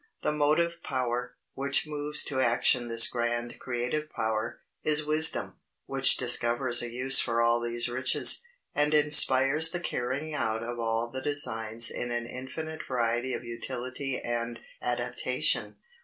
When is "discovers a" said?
6.17-6.89